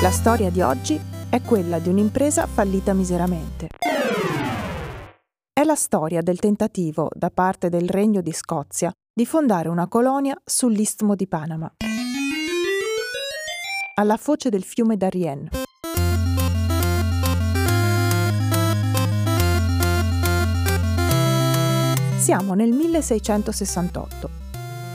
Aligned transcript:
La 0.00 0.12
storia 0.12 0.48
di 0.48 0.60
oggi 0.60 0.96
è 1.28 1.42
quella 1.42 1.80
di 1.80 1.88
un'impresa 1.88 2.46
fallita 2.46 2.92
miseramente. 2.92 3.66
È 5.52 5.64
la 5.64 5.74
storia 5.74 6.22
del 6.22 6.38
tentativo 6.38 7.10
da 7.12 7.30
parte 7.30 7.68
del 7.68 7.88
Regno 7.88 8.20
di 8.20 8.30
Scozia 8.32 8.92
di 9.12 9.26
fondare 9.26 9.68
una 9.68 9.88
colonia 9.88 10.40
sull'istmo 10.44 11.16
di 11.16 11.26
Panama, 11.26 11.68
alla 13.96 14.16
foce 14.16 14.50
del 14.50 14.62
fiume 14.62 14.96
Darien. 14.96 15.48
Siamo 22.18 22.54
nel 22.54 22.70
1668 22.70 24.30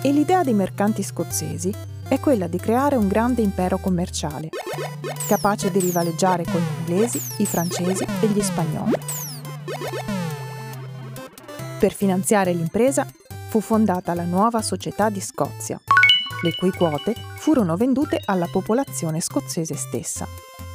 e 0.01 0.11
l'idea 0.13 0.43
dei 0.43 0.53
mercanti 0.53 1.03
scozzesi 1.03 1.91
è 2.13 2.19
quella 2.19 2.45
di 2.45 2.59
creare 2.59 2.95
un 2.95 3.07
grande 3.07 3.41
impero 3.41 3.79
commerciale, 3.79 4.49
capace 5.27 5.71
di 5.71 5.79
rivaleggiare 5.79 6.43
con 6.43 6.61
gli 6.61 6.79
inglesi, 6.79 7.19
i 7.37 7.45
francesi 7.47 8.03
e 8.03 8.27
gli 8.27 8.41
spagnoli. 8.41 8.91
Per 11.79 11.91
finanziare 11.91 12.53
l'impresa 12.53 13.07
fu 13.49 13.59
fondata 13.61 14.13
la 14.13 14.25
nuova 14.25 14.61
Società 14.61 15.09
di 15.09 15.21
Scozia, 15.21 15.81
le 16.43 16.55
cui 16.55 16.69
quote 16.69 17.15
furono 17.37 17.75
vendute 17.77 18.19
alla 18.25 18.47
popolazione 18.51 19.19
scozzese 19.19 19.75
stessa. 19.75 20.27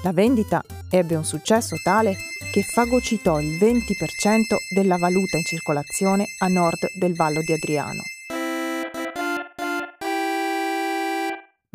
La 0.02 0.12
vendita 0.12 0.60
ebbe 0.90 1.14
un 1.14 1.24
successo 1.24 1.76
tale 1.84 2.16
che 2.52 2.62
fagocitò 2.62 3.38
il 3.38 3.58
20% 3.58 4.74
della 4.74 4.96
valuta 4.96 5.36
in 5.36 5.44
circolazione 5.44 6.24
a 6.38 6.48
nord 6.48 6.88
del 6.98 7.14
Vallo 7.14 7.42
di 7.42 7.52
Adriano. 7.52 8.02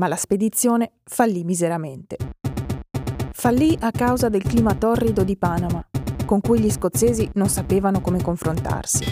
Ma 0.04 0.10
la 0.10 0.18
spedizione 0.18 0.92
fallì 1.06 1.46
miseramente. 1.46 2.18
Fallì 3.32 3.78
a 3.80 3.92
causa 3.92 4.28
del 4.28 4.44
clima 4.44 4.76
torrido 4.76 5.24
di 5.24 5.38
Panama, 5.38 5.82
con 6.26 6.42
cui 6.42 6.60
gli 6.60 6.70
scozzesi 6.70 7.30
non 7.36 7.48
sapevano 7.48 8.02
come 8.02 8.22
confrontarsi, 8.22 9.06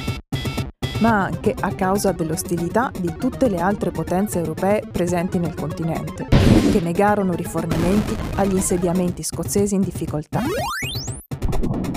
ma 1.00 1.24
anche 1.24 1.56
a 1.58 1.74
causa 1.76 2.12
dell'ostilità 2.12 2.92
di 3.00 3.16
tutte 3.18 3.48
le 3.48 3.62
altre 3.62 3.92
potenze 3.92 4.40
europee 4.40 4.84
presenti 4.92 5.40
nel 5.40 5.54
continente, 5.54 6.28
che 6.28 6.82
negarono 6.82 7.36
rifornimenti 7.36 8.14
agli 8.36 8.56
insediamenti 8.56 9.24
scozzesi 9.24 9.76
in 9.76 9.82
difficoltà. 9.82 10.42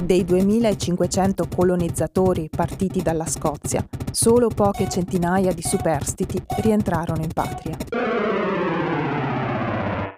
Dei 0.04 0.24
2500 0.24 1.48
colonizzatori 1.52 2.48
partiti 2.48 3.02
dalla 3.02 3.26
Scozia, 3.26 3.84
solo 4.12 4.46
poche 4.46 4.88
centinaia 4.88 5.52
di 5.52 5.62
superstiti 5.62 6.40
rientrarono 6.60 7.22
in 7.22 7.32
patria. 7.32 7.76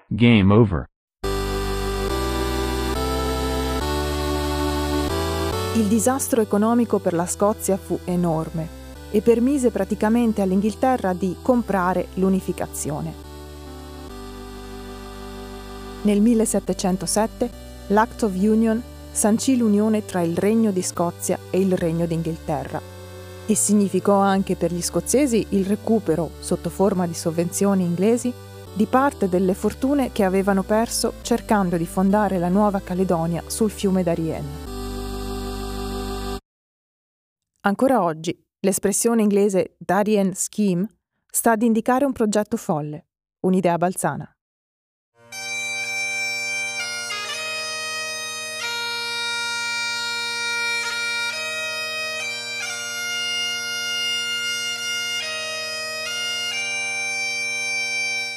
Game 0.09 0.55
over. 0.55 0.85
Il 5.75 5.87
disastro 5.89 6.41
economico 6.41 7.01
per 7.01 7.13
la 7.13 7.27
Scozia 7.27 7.77
fu 7.77 7.99
enorme 8.05 8.69
e 9.11 9.21
permise 9.21 9.71
praticamente 9.71 10.43
all'Inghilterra 10.43 11.13
di 11.13 11.35
comprare 11.43 12.07
l'unificazione. 12.15 13.13
Nel 16.03 16.21
1707 16.21 17.51
l'Act 17.89 18.23
of 18.23 18.35
Union 18.37 18.81
sancì 19.11 19.57
l'unione 19.57 20.05
tra 20.05 20.21
il 20.21 20.37
Regno 20.37 20.71
di 20.71 20.83
Scozia 20.83 21.37
e 21.51 21.59
il 21.59 21.77
Regno 21.77 22.07
d'Inghilterra 22.07 22.81
e 23.45 23.55
significò 23.57 24.19
anche 24.19 24.55
per 24.55 24.73
gli 24.73 24.83
scozzesi 24.83 25.47
il 25.51 25.65
recupero, 25.65 26.31
sotto 26.39 26.71
forma 26.71 27.09
di 27.09 27.15
sovvenzioni 27.15 27.83
inglesi, 27.83 28.33
di 28.77 28.85
parte 28.85 29.31
delle 29.31 29.55
fortune 29.55 30.13
che 30.13 30.23
avevano 30.23 30.63
perso 30.63 31.15
cercando 31.23 31.79
di 31.79 31.87
fondare 31.87 32.39
la 32.39 32.51
Nuova 32.51 32.81
Caledonia 32.81 33.43
sul 33.47 33.71
fiume 33.71 34.03
Darien. 34.03 34.45
Ancora 37.61 38.03
oggi, 38.03 38.39
l'espressione 38.61 39.23
inglese 39.23 39.77
Darien 39.79 40.35
Scheme 40.35 40.87
sta 41.27 41.53
ad 41.53 41.63
indicare 41.63 42.05
un 42.05 42.13
progetto 42.13 42.59
folle, 42.59 43.07
un'idea 43.41 43.79
balzana. 43.79 44.36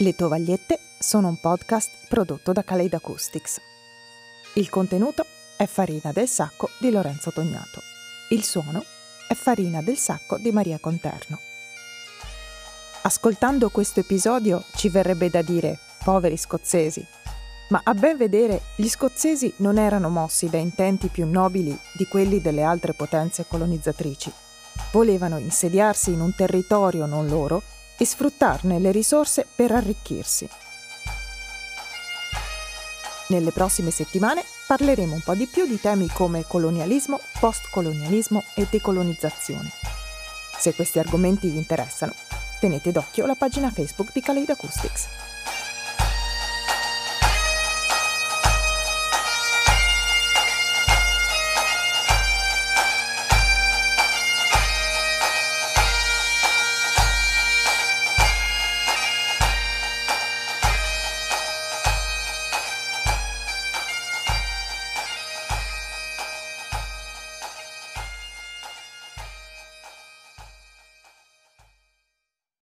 Le 0.01 0.15
Tovagliette 0.15 0.79
sono 0.97 1.27
un 1.27 1.37
podcast 1.41 1.91
prodotto 2.07 2.53
da 2.53 2.63
Kaleid 2.63 2.93
Acoustics. 2.93 3.59
Il 4.53 4.69
contenuto 4.69 5.25
è 5.57 5.65
Farina 5.65 6.13
del 6.13 6.29
Sacco 6.29 6.69
di 6.79 6.89
Lorenzo 6.89 7.33
Tognato. 7.33 7.81
Il 8.29 8.45
suono 8.45 8.81
è 9.27 9.33
Farina 9.33 9.81
del 9.81 9.97
Sacco 9.97 10.37
di 10.37 10.53
Maria 10.53 10.79
Conterno. 10.79 11.37
Ascoltando 13.01 13.67
questo 13.71 13.99
episodio 13.99 14.63
ci 14.73 14.87
verrebbe 14.87 15.29
da 15.29 15.41
dire 15.41 15.77
poveri 16.01 16.37
scozzesi, 16.37 17.05
ma 17.67 17.81
a 17.83 17.93
ben 17.93 18.15
vedere 18.15 18.61
gli 18.77 18.87
scozzesi 18.87 19.51
non 19.57 19.77
erano 19.77 20.07
mossi 20.07 20.49
da 20.49 20.59
intenti 20.59 21.09
più 21.09 21.27
nobili 21.27 21.77
di 21.97 22.05
quelli 22.05 22.39
delle 22.39 22.63
altre 22.63 22.93
potenze 22.93 23.45
colonizzatrici. 23.45 24.31
Volevano 24.93 25.39
insediarsi 25.39 26.13
in 26.13 26.21
un 26.21 26.33
territorio 26.33 27.05
non 27.05 27.27
loro 27.27 27.61
e 27.99 28.05
sfruttarne 28.05 28.79
le 28.79 28.91
risorse 28.91 29.45
per 29.53 29.71
arricchirsi. 29.71 30.49
Nelle 33.27 33.51
prossime 33.51 33.91
settimane 33.91 34.43
parleremo 34.65 35.13
un 35.13 35.21
po' 35.21 35.35
di 35.35 35.45
più 35.45 35.67
di 35.67 35.79
temi 35.79 36.07
come 36.07 36.45
colonialismo, 36.47 37.19
postcolonialismo 37.39 38.43
e 38.55 38.65
decolonizzazione. 38.67 39.69
Se 40.57 40.73
questi 40.73 40.97
argomenti 40.97 41.49
vi 41.49 41.57
interessano, 41.57 42.13
tenete 42.59 42.91
d'occhio 42.91 43.25
la 43.25 43.35
pagina 43.35 43.69
Facebook 43.69 44.11
di 44.13 44.21
Kaleid 44.21 44.49
Acoustics. 44.49 45.28